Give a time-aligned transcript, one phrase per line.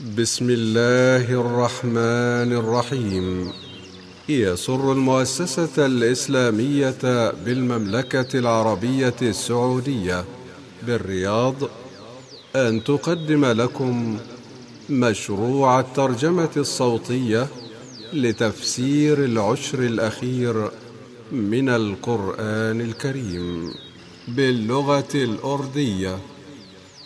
[0.00, 3.52] بسم الله الرحمن الرحيم.
[4.28, 10.24] يسر المؤسسة الإسلامية بالمملكة العربية السعودية.
[10.82, 11.54] بالرياض،
[12.56, 14.18] أن تقدم لكم
[14.90, 17.46] مشروع الترجمة الصوتية
[18.12, 20.70] لتفسير العشر الأخير
[21.32, 23.70] من القرآن الكريم.
[24.28, 26.16] باللغة الأردية.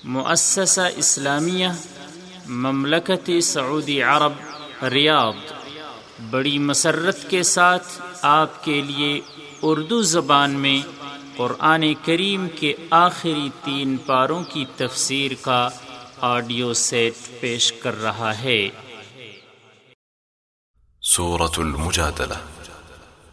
[0.04, 1.68] مؤسسہ اسلامیہ
[2.46, 4.32] مملکت سعودی عرب
[4.84, 5.52] ریاض۔
[6.30, 7.86] بڑی مسرت کے ساتھ
[8.22, 9.20] آپ کے لیے
[9.62, 10.80] اردو زبان میں
[11.36, 15.68] قرآن کریم کے آخری تین پاروں کی تفسیر کا
[16.20, 18.68] آڈیو سیٹ پیش کر رہا ہے۔
[21.02, 22.36] سورة المجادلة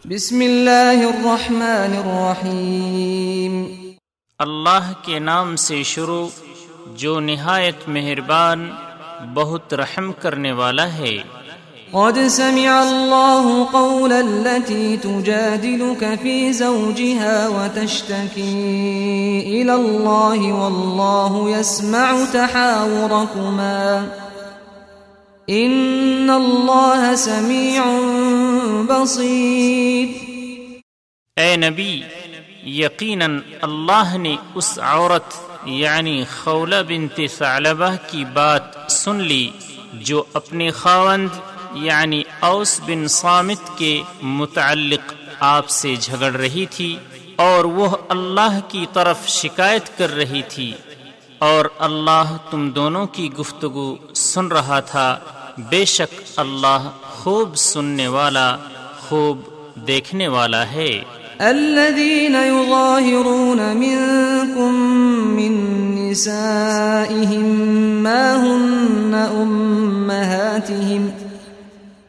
[0.06, 3.64] بسم الله الرحمن الرحيم
[4.40, 6.30] اللہ کے نام سے شروع
[6.96, 8.72] جو نہایت مہربان
[9.34, 11.18] بہت رحم کرنے والا ہے۔
[11.92, 18.52] قد سمع الله قول التي تجادلك في زوجها وتشتكي
[19.46, 24.06] إلى الله والله يسمع تحاوركما۔
[25.52, 27.82] إن الله سميع
[28.88, 30.08] بصير۔
[31.36, 32.02] اے نبی
[32.66, 39.50] یقیناً اللہ نے اس عورت یعنی خولہ بنت ثعلبہ کی بات سن لی،
[39.94, 41.30] جو اپنے خاوند
[41.74, 46.96] یعنی اوس بن صامت کے متعلق آپ سے جھگڑ رہی تھی
[47.36, 50.74] اور وہ اللہ کی طرف شکایت کر رہی تھی۔
[51.38, 55.20] اور اللہ تم دونوں کی گفتگو سن رہا تھا۔
[55.58, 58.58] بے شک اللہ خوب سننے والا،
[59.00, 59.42] خوب
[59.88, 61.02] دیکھنے والا ہے۔
[61.40, 64.79] الذين يظاهرون منكم
[65.40, 65.56] من
[65.96, 67.46] نسائهم
[68.04, 71.12] ما هن أمهاتهم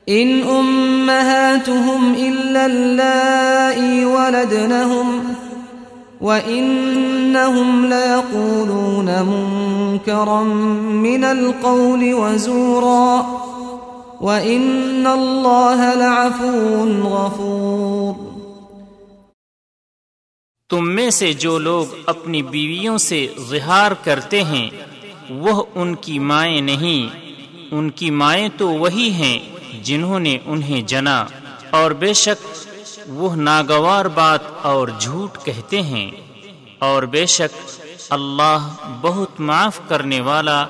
[0.08, 5.06] إن أمهاتهم إلا اللائي ولدنهم
[6.20, 10.42] وإنهم ليقولون منكرا
[10.92, 13.26] من القول وزورا
[14.20, 18.29] وإن الله لعفو غفور
[20.70, 24.70] تم میں سے جو لوگ اپنی بیویوں سے ظہار کرتے ہیں،
[25.30, 27.16] وہ ان کی مائیں نہیں۔
[27.70, 29.38] ان کی مائیں تو وہی ہیں
[29.82, 31.24] جنہوں نے انہیں جنا۔
[31.70, 32.46] اور بے شک
[33.08, 36.10] وہ ناگوار بات اور جھوٹ کہتے ہیں۔
[36.78, 37.70] اور بے شک
[38.10, 40.66] اللہ بہت معاف کرنے والا،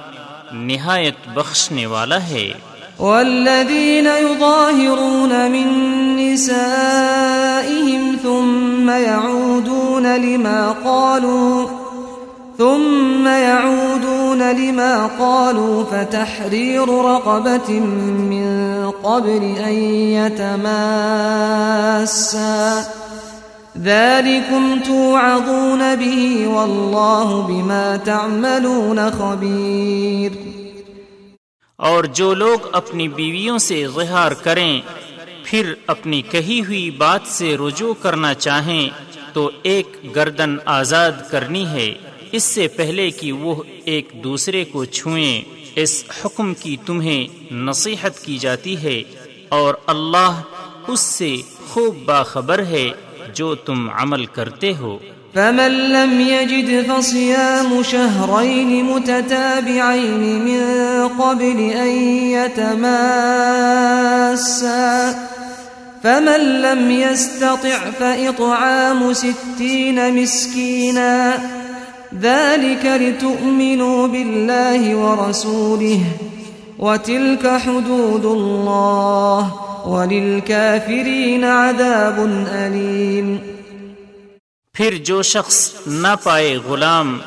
[0.52, 2.52] نہایت بخشنے والا ہے۔
[2.98, 8.90] والذين يظاهرون من نسائهم ثم
[10.10, 11.66] يعودون لما قالوا،
[12.58, 17.80] ثم يعودون لما قالوا، فتحرير رقبة
[18.30, 19.72] من قبل أن
[20.12, 22.84] يتماسا.
[23.78, 30.32] ذلكم توعظون به والله بما تعملون خبير.
[31.76, 34.80] اور جو لوگ اپنی بیویوں سے ظہار کریں،
[35.44, 38.90] پھر اپنی کہی ہوئی بات سے رجوع کرنا چاہیں
[39.32, 41.94] تو ایک گردن آزاد کرنی ہے۔
[42.32, 45.42] اس سے پہلے کہ وہ ایک دوسرے کو چھوئیں،
[45.76, 49.02] اس حکم کی تمہیں نصیحت کی جاتی ہے۔
[49.48, 50.40] اور اللہ
[50.88, 51.36] اس سے
[51.68, 52.90] خوب باخبر ہے
[53.34, 54.98] جو تم عمل کرتے ہو۔
[55.34, 65.12] فمن لم يجد فصيام شهرين متتابعين من قبل أن يتماسا
[66.02, 71.30] فمن لم يستطع فإطعام ستين مسكينا.
[72.20, 76.02] ذلك لتؤمنوا بالله ورسوله
[76.78, 79.48] وتلك حدود الله
[79.84, 82.20] وللكافرين عذاب
[82.52, 83.36] أليم.
[84.74, 87.18] پھر جو شخص نہ پائے غلام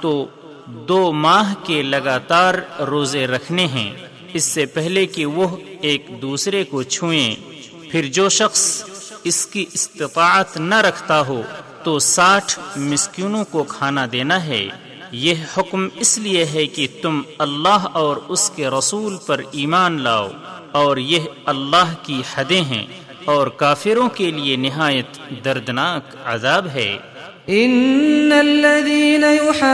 [0.00, 0.26] تو
[0.66, 3.90] دو ماہ کے لگاتار روزے رکھنے ہیں،
[4.32, 7.57] اس سے پہلے کہ وہ ایک دوسرے کو چھوئیں۔
[7.90, 8.82] پھر جو شخص
[9.24, 11.42] اس کی استطاعت نہ رکھتا ہو
[11.82, 14.68] تو ساٹھ مسکینوں کو کھانا دینا ہے۔
[15.12, 20.28] یہ حکم اس لیے ہے کہ تم اللہ اور اس کے رسول پر ایمان لاؤ
[20.72, 22.86] اور یہ اللہ کی حدیں ہیں
[23.24, 25.10] اور کافروں کے لیے نہایت
[25.44, 26.98] دردناک عذاب ہے۔
[27.46, 29.68] ان الذين يحادون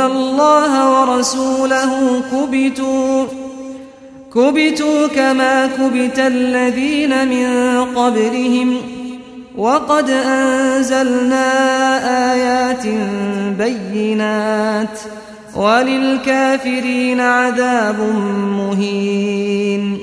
[0.00, 1.92] الله ورسوله
[2.30, 3.39] كبتوا
[4.34, 7.48] كبتوا كما كبت الذين من
[7.94, 8.82] قبلهم
[9.56, 11.46] وقد أنزلنا
[12.32, 12.86] آيات
[13.58, 15.00] بينات
[15.54, 17.98] وللكافرين عذاب
[18.58, 19.96] مهين.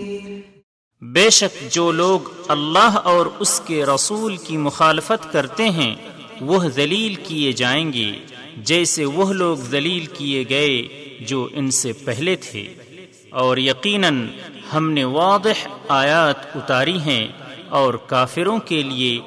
[1.02, 5.96] بے شک جو لوگ اللہ اور اس کے رسول کی مخالفت کرتے ہیں،
[6.42, 8.12] وہ ذلیل کیے جائیں گے،
[8.58, 10.88] جیسے وہ لوگ ذلیل کیے گئے
[11.20, 12.87] جو ان سے پہلے تھے۔
[13.32, 14.28] اور یقیناً
[14.74, 17.28] ہم نے واضح آیات اتاری ہیں
[17.70, 19.20] اور کافروں کے لیے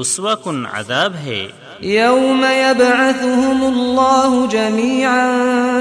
[0.00, 1.48] رسوا کن عذاب ہے۔
[1.82, 5.28] يوم يبعثهم الله جميعا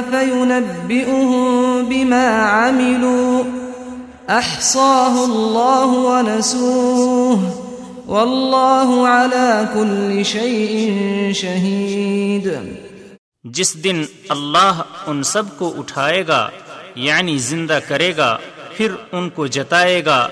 [0.10, 1.36] فينبئهم
[1.90, 3.68] بما عملوا۔
[4.30, 7.40] أحصاه الله ونسوه
[8.06, 10.92] والله على كل شيء
[11.34, 12.64] شهيد
[13.44, 16.50] جس دن اللہ ان سب کو اٹھائے گا
[16.98, 18.38] یعنی زندہ کرے گا،
[18.78, 20.28] پھر ان کو جتائے گا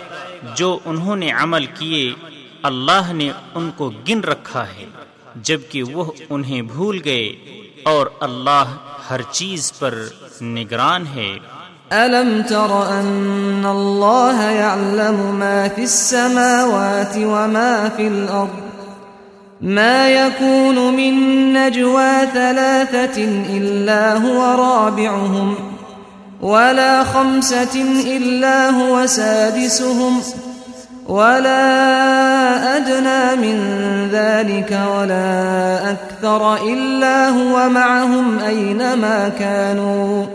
[0.55, 2.13] جو انہوں نے عمل کیے،
[2.63, 4.85] اللہ نے ان کو گن رکھا ہے،
[5.35, 7.35] جبکہ وہ انہیں بھول گئے
[7.83, 8.77] اور اللہ
[9.09, 9.95] ہر چیز پر
[10.41, 11.37] نگران ہے۔
[11.91, 18.65] ألم تر أن الله يعلم ما في السماوات وما في الأرض؟
[19.61, 21.13] ما يكون من
[21.53, 25.74] نجوى ثلاثة إلا هو رابعهم
[26.45, 27.81] ولا خمسة
[28.17, 30.21] إلا هو سادسهم
[31.07, 31.57] ولا
[32.77, 33.57] أدنى من
[34.11, 40.25] ذلك ولا أكثر إلا هو معهم أينما كانوا.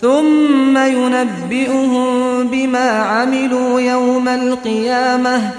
[0.00, 5.50] ثم ينبئهم بما عملوا يوم القيامة.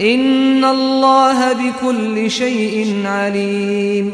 [0.00, 4.10] إن الله بكل شيء عليم.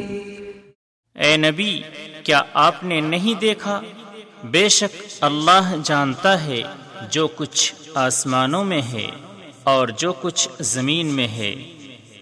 [1.15, 1.81] اے نبی،
[2.25, 3.81] کیا آپ نے نہیں دیکھا؟
[4.45, 6.63] بے شک اللہ جانتا ہے
[7.11, 9.07] جو کچھ آسمانوں میں ہے
[9.65, 11.55] اور جو کچھ زمین میں ہے۔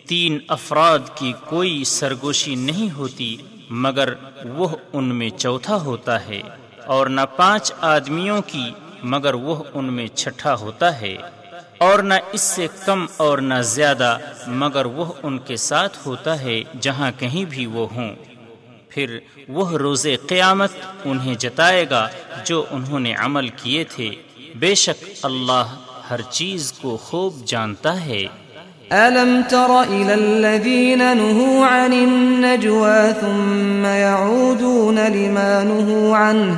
[0.07, 3.37] تین افراد کی کوئی سرگوشی نہیں ہوتی،
[3.71, 4.13] مگر
[4.45, 6.41] وہ ان میں چوتھا ہوتا ہے،
[6.87, 8.71] اور نہ پانچ آدمیوں کی،
[9.03, 11.17] مگر وہ ان میں چھٹا ہوتا ہے۔
[11.79, 16.63] اور نہ اس سے کم اور نہ زیادہ، مگر وہ ان کے ساتھ ہوتا ہے
[16.81, 18.15] جہاں کہیں بھی وہ ہوں۔
[18.95, 19.19] پھر
[19.49, 20.71] وہ روز قیامت
[21.05, 22.09] انہیں جتائے گا
[22.45, 24.11] جو انہوں نے عمل کیے تھے۔
[24.55, 25.77] بے شک اللہ
[26.11, 28.25] ہر چیز کو خوب جانتا ہے۔
[28.93, 36.55] ألم تر إلى الذين نهوا عن النجوى ثم يعودون لما نهوا عنه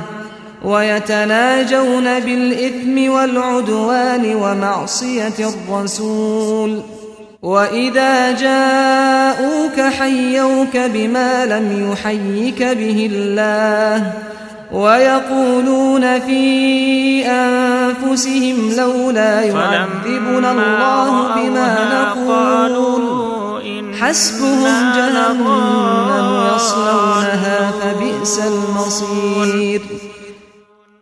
[0.63, 6.96] ويتناجون بالإثم والعدوان ومعصية الرسول
[7.41, 14.13] وإذا جاءوك حيوك بما لم يحيك به الله
[14.71, 22.77] ويقولون في أنفسهم لولا يعذبنا الله بما نقول
[24.01, 25.41] حسبهم جهنم
[26.55, 29.81] يصلونها فبئس المصير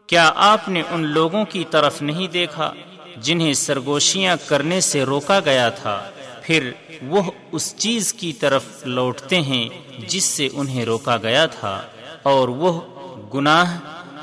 [0.08, 2.72] کیا آپ نے ان لوگوں کی طرف نہیں دیکھا
[3.18, 6.00] جنہیں سرگوشیاں کرنے سے روکا گیا تھا؟
[6.46, 6.72] پھر
[7.02, 7.22] وہ
[7.52, 9.70] اس چیز کی طرف لوٹتے ہیں
[10.08, 11.82] جس سے انہیں روکا گیا تھا
[12.24, 12.82] اور وہ
[13.34, 13.78] گناہ،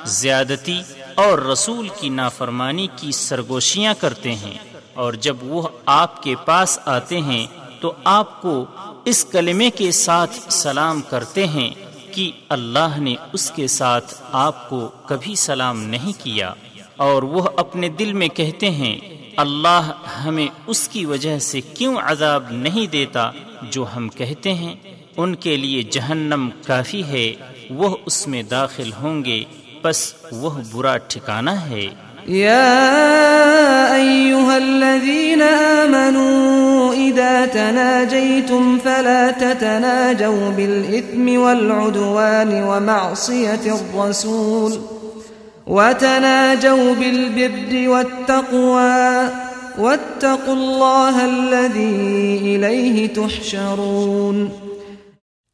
[0.05, 0.81] زیادتی
[1.15, 4.59] اور رسول کی نافرمانی کی سرگوشیاں کرتے ہیں۔
[4.95, 7.47] اور جب وہ آپ کے پاس آتے ہیں
[7.81, 8.65] تو آپ کو
[9.05, 11.71] اس کلمے کے ساتھ سلام کرتے ہیں
[12.13, 16.55] کہ اللہ نے اس کے ساتھ آپ کو کبھی سلام نہیں کیا۔
[16.97, 19.91] اور وہ اپنے دل میں کہتے ہیں اللہ
[20.25, 23.31] ہمیں اس کی وجہ سے کیوں عذاب نہیں دیتا
[23.71, 24.75] جو ہم کہتے ہیں؟
[25.17, 27.33] ان کے لیے جہنم کافی ہے،
[27.71, 29.45] وہ اس میں داخل ہوں گے
[29.83, 31.89] بس وہ برا ٹھکانہ ہے۔
[32.29, 32.79] يا
[33.97, 44.92] أيها الذين آمنوا إذا تناجيتم فلا تتناجوا بالإثم والعدوان ومعصية الرسول۔
[45.67, 49.29] وتناجوا بالبر والتقوى
[49.79, 54.47] واتقوا الله الذي إليه تحشرون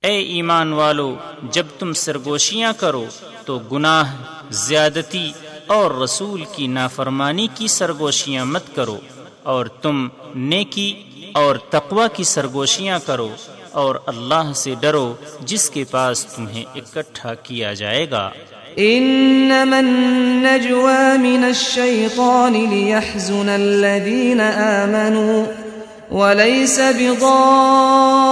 [0.03, 1.15] اے ایمان والو،
[1.53, 3.05] جب تم سرگوشیاں کرو
[3.45, 4.15] تو گناہ،
[4.51, 5.33] زیادتی
[5.67, 8.99] اور رسول کی نافرمانی کی سرگوشیاں مت کرو
[9.43, 10.93] اور تم نیکی
[11.33, 13.29] اور تقوی کی سرگوشیاں کرو
[13.73, 18.29] اور اللہ سے ڈرو جس کے پاس تمہیں اکٹھا کیا جائے گا۔
[18.79, 25.47] إنما النجوى من الشيطان ليحزن الذين آمنوا
[26.11, 28.25] وليس بضارهم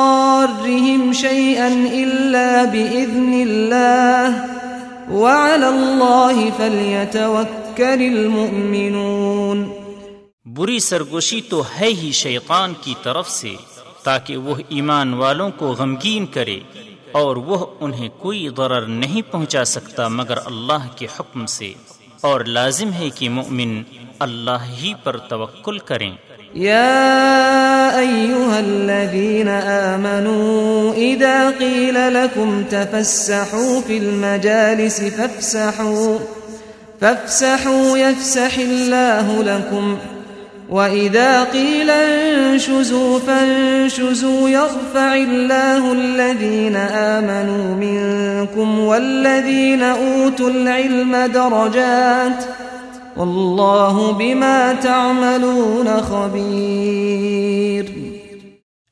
[1.13, 4.45] شيئا إلا بإذن الله
[5.13, 9.65] وعلى الله فليتوكل المؤمنون
[10.45, 13.55] بری سرگوشی تو ہے ہی شیطان کی طرف سے
[14.03, 16.59] تاکہ وہ ایمان والوں کو غمگین کرے۔
[17.17, 21.73] اور وہ انہیں کوئی ضرر نہیں پہنچا سکتا مگر اللہ کے حکم سے۔
[22.21, 23.83] اور لازم ہے کہ مؤمن
[24.19, 26.13] اللہ ہی پر توکل کریں۔
[26.57, 29.49] يا أيها الذين
[29.95, 36.25] آمنوا إذا قيل لكم تفسحوا في المجالس فافسحوا
[37.01, 39.95] فافسحوا يفسح الله لكم
[40.69, 52.45] وإذا قيل انشزوا فانشزوا يرفع الله الذين آمنوا منكم والذين أوتوا العلم درجات
[53.17, 57.85] والله بما تعملون خبير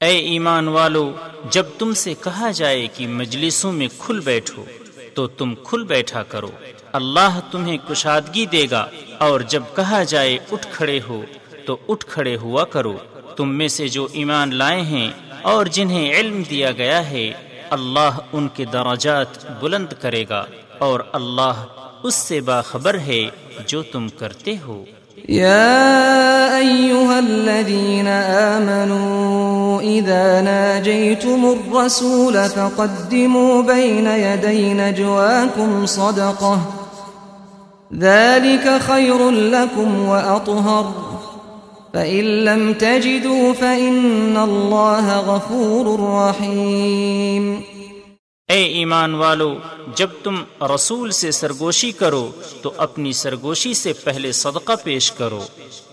[0.00, 1.10] اے ایمان والو،
[1.50, 4.64] جب تم سے کہا جائے کہ مجلسوں میں کھل بیٹھو،
[5.14, 6.50] تو تم کھل بیٹھا کرو۔
[6.92, 8.86] اللہ تمہیں کشادگی دے گا
[9.18, 11.22] اور جب کہا جائے اٹھ کھڑے ہو
[11.66, 12.92] تو اٹھ کھڑے ہوا کرو۔
[13.36, 15.10] تم میں سے جو ایمان لائے ہیں
[15.42, 17.32] اور جنہیں علم دیا گیا ہے،
[17.70, 19.26] اللہ ان کے درجات
[19.60, 20.44] بلند کرے گا
[20.78, 21.64] اور اللہ
[22.02, 23.22] اس سے باخبر ہے
[23.66, 24.84] جو تم کرتے ہو۔
[25.28, 28.08] يا أيها الذين
[28.52, 36.58] آمنوا إذا ناجيتم الرسول فقدموا بين يدي نجواكم صدقة
[37.98, 41.13] ذلك خير لكم وأطهر
[41.94, 47.60] فإن لم تجدوا فإن الله غفور رحيم
[48.48, 49.58] اے ایمان والو،
[49.96, 52.30] جب تم رسول سے سرگوشی کرو،
[52.62, 55.44] تو اپنی سرگوشی سے پہلے صدقہ پیش کرو۔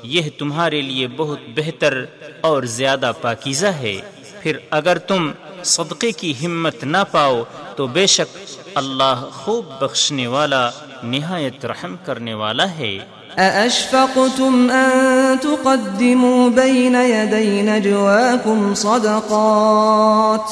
[0.04, 2.06] یہ تمہارے لیے بہت بہتر
[2.42, 3.96] اور زیادہ پاکیزہ ہے۔
[4.42, 5.32] پھر اگر تم
[5.64, 7.44] صدقے کی ہمت نہ پاؤ،
[7.76, 8.38] تو بے شک
[8.76, 10.70] اللہ خوب بخشنے والا،
[11.04, 12.98] نہایت رحم کرنے والا ہے۔
[13.40, 20.50] أأشفقتم أن تقدموا بين يدي نجواكم صدقات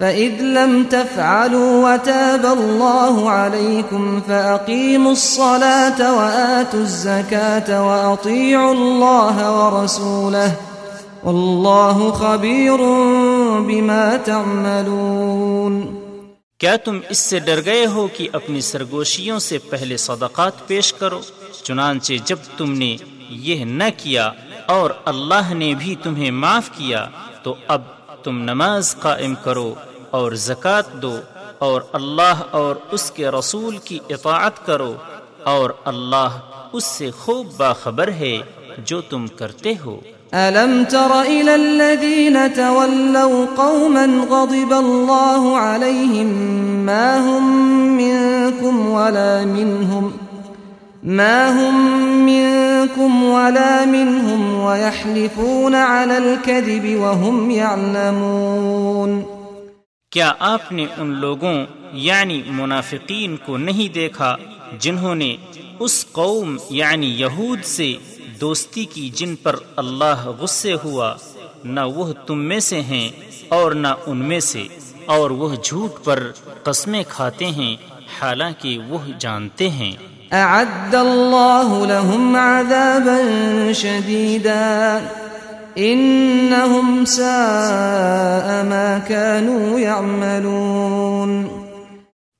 [0.00, 10.52] فإذ لم تفعلوا وتاب الله عليكم فأقيموا الصلاة وآتوا الزكاة وأطيعوا الله ورسوله
[11.24, 12.76] والله خبير
[13.60, 15.96] بما تعملون
[16.60, 21.20] کیا تم اس سے ڈر گئے ہو کہ اپنی سرگوشیوں سے پہلے صدقات پیش کرو؟
[21.62, 22.96] چنانچہ جب تم نے
[23.28, 24.30] یہ نہ کیا
[24.66, 27.06] اور اللہ نے بھی تمہیں معاف کیا،
[27.42, 27.82] تو اب
[28.22, 29.74] تم نماز قائم کرو
[30.10, 31.16] اور زکوٰۃ دو
[31.58, 34.94] اور اللہ اور اس کے رسول کی اطاعت کرو
[35.42, 36.38] اور اللہ
[36.72, 38.38] اس سے خوب باخبر ہے
[38.78, 40.00] جو تم کرتے ہو۔
[40.32, 46.28] ألم تر إلى الذين تولوا قوما غضب الله عليهم
[46.86, 47.44] ما هم
[47.96, 50.25] منكم ولا منهم
[51.06, 59.22] ما هم منكم ولا منهم ويحلفون على الكذب وهم يعلمون
[60.12, 61.54] کیا آپ نے ان لوگوں
[61.92, 64.36] یعنی منافقین کو نہیں دیکھا
[64.80, 65.36] جنہوں نے
[65.78, 67.92] اس قوم یعنی یہود سے
[68.40, 71.14] دوستی کی جن پر اللہ غصے ہوا؟
[71.64, 73.08] نہ وہ تم میں سے ہیں
[73.48, 74.66] اور نہ ان میں سے،
[75.06, 76.30] اور وہ جھوٹ پر
[76.62, 77.76] قسمیں کھاتے ہیں،
[78.20, 79.92] حالانکہ وہ جانتے ہیں۔
[80.32, 84.98] أعد الله لهم عذابا شديدا.
[85.78, 91.46] إنهم ساء ما كانوا يعملون.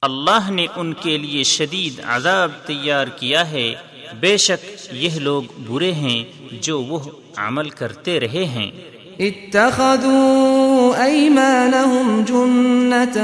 [0.03, 3.75] اللہ نے ان کے لیے شدید عذاب تیار کیا ہے۔
[4.21, 6.99] بے شک یہ لوگ برے ہیں جو وہ
[7.37, 8.71] عمل کرتے رہے ہیں۔
[9.19, 10.56] اتخذوا
[10.95, 13.23] أيمانهم جنة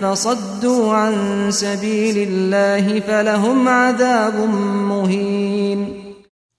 [0.00, 4.34] فصدوا عن سبيل الله فلهم عذاب
[4.92, 6.06] مهين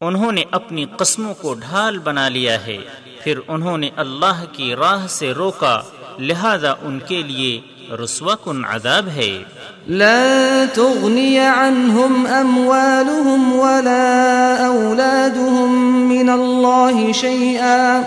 [0.01, 2.77] انہوں نے اپنی قسموں کو ڈھال بنا لیا ہے۔
[3.23, 5.81] پھر انہوں نے اللہ کی راہ سے روکا۔
[6.19, 7.61] لہذا ان کے لیے
[8.03, 9.43] رسوا کن عذاب ہے۔
[9.87, 15.75] لا تغني عنهم أموالهم ولا أولادهم
[16.09, 18.01] من الله شيئا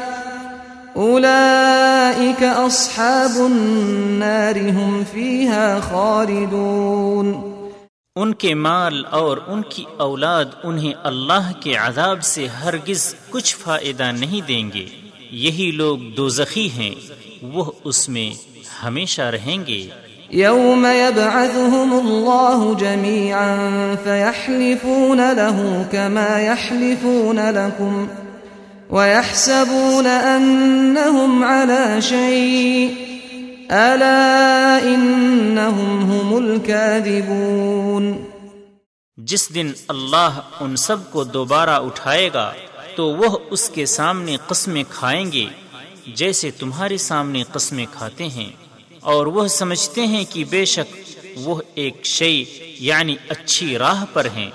[0.97, 7.35] أولئك أصحاب النار هم فيها خالدون.
[8.17, 14.03] ان کے مال اور ان کی اولاد انہیں اللہ کے عذاب سے ہرگز کچھ فائدہ
[14.03, 14.87] نہیں دیں گے۔
[15.31, 16.95] یہی لوگ دوزخی ہیں
[17.43, 18.31] وہ اس میں
[18.85, 19.89] ہمیشہ رہیں گے۔
[20.33, 23.57] يوم يبعثهم الله جميعا
[24.05, 28.07] فيحلفون له كما يحلفون لكم
[28.91, 33.11] ويحسبون أنهم على شيء.
[33.69, 38.25] ألا إنهم هم الكاذبون.
[39.17, 42.53] جس دن اللہ ان سب کو دوبارہ اٹھائے گا،
[42.97, 45.47] تو وہ اس کے سامنے قسمیں کھائیں گے،
[46.07, 48.51] جیسے تمہارے سامنے قسمیں کھاتے ہیں۔
[49.01, 50.97] اور وہ سمجھتے ہیں کہ بے شک
[51.37, 52.45] وہ ایک شے
[52.79, 54.51] یعنی اچھی راہ پر ہیں۔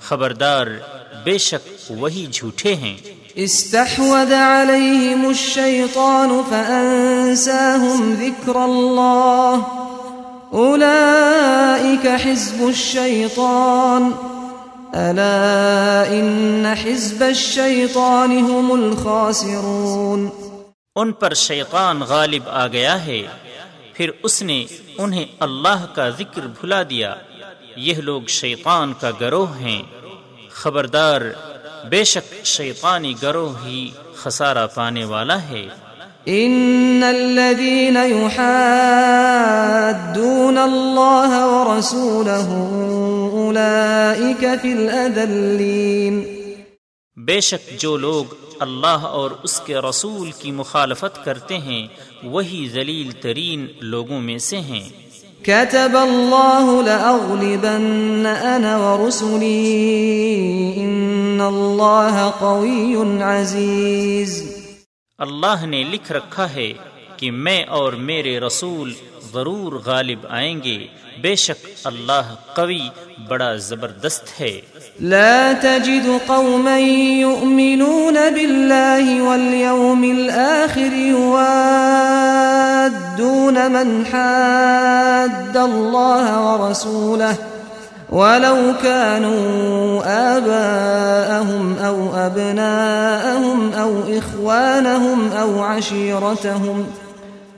[0.00, 0.66] خبردار،
[1.24, 9.58] بے شک وہی جھوٹے ہیں۔ استحوذ عليهم الشيطان فأنساهم ذكر الله.
[10.52, 14.10] أولئك حزب الشيطان.
[14.94, 20.28] ألا إن حزب الشيطان هم الخاسرون.
[20.96, 23.22] ان پر شیطان غالب آ گیا ہے،
[23.94, 24.64] پھر اس نے
[24.98, 27.14] انہیں اللہ کا ذکر بھلا دیا۔
[27.76, 29.82] یہ لوگ شیطان کا گروہ ہیں۔
[30.50, 31.20] خبردار
[31.90, 35.68] بے شک شیطانی گروہ ہی خسارہ پانے والا ہے۔
[36.26, 42.46] ان الذين يحادون الله ورسوله
[43.32, 46.24] اولئك في الاذلين
[47.16, 48.24] بے شک جو لوگ
[48.60, 51.86] اللہ اور اس کے رسول کی مخالفت کرتے ہیں
[52.22, 54.88] وہی ذلیل ترین لوگوں میں سے ہیں۔
[55.46, 59.74] كتب الله لأغلبن أنا ورسلي
[60.76, 64.56] إن الله قوي عزيز۔
[65.18, 66.72] اللہ نے لکھ رکھا ہے
[67.16, 68.92] کہ میں اور میرے رسول
[69.34, 70.86] ضرور غالب آئیں گے۔
[71.20, 72.88] بے شک اللہ قوی،
[73.28, 74.60] بڑا زبردست ہے۔
[75.00, 81.54] لا تجد قوما يؤمنون بالله واليوم الآخر يوادون
[83.54, 87.32] من حاد الله ورسوله
[88.12, 90.00] ولو كانوا
[90.34, 96.82] آباءهم أو أبناءهم أو إخوانهم أو عشيرتهم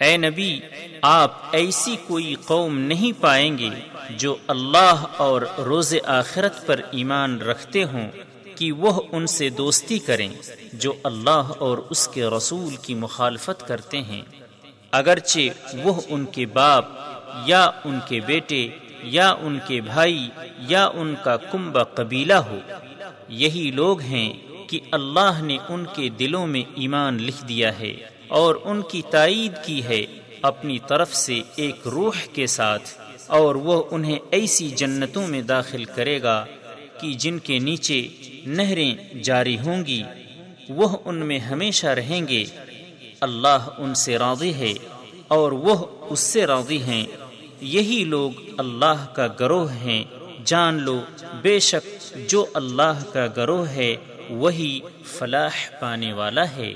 [0.00, 0.60] اے نبی،
[1.02, 3.70] آپ ایسی کوئی قوم نہیں پائیں گے
[4.10, 8.08] جو اللہ اور روز آخرت پر ایمان رکھتے ہوں
[8.56, 10.28] کہ وہ ان سے دوستی کریں
[10.72, 14.22] جو اللہ اور اس کے رسول کی مخالفت کرتے ہیں۔
[14.92, 16.84] اگرچہ وہ ان کے باپ
[17.46, 18.68] یا ان کے بیٹے
[19.02, 22.58] یا ان کے بھائی یا ان کا کنبہ قبیلہ ہو
[23.34, 24.32] یہی لوگ ہیں
[24.68, 27.94] کہ اللہ نے ان کے دلوں میں ایمان لکھ دیا ہے
[28.28, 30.06] اور ان کی تائید کی ہے
[30.42, 32.88] اپنی طرف سے ایک روح کے ساتھ
[33.26, 36.44] اور وہ انہیں ایسی جنتوں میں داخل کرے گا
[37.00, 38.08] کہ جن کے نیچے
[38.46, 40.02] نہریں جاری ہوں گی،
[40.68, 42.44] وہ ان میں ہمیشہ رہیں گے۔
[43.20, 44.72] اللہ ان سے راضی ہے
[45.28, 47.06] اور وہ اس سے راضی ہیں۔
[47.60, 50.04] یہی لوگ اللہ کا گروہ ہیں۔
[50.44, 51.00] جان لو،
[51.42, 53.96] بے شک جو اللہ کا گروہ ہے
[54.30, 56.74] وہی فلاح پانے والا ہے۔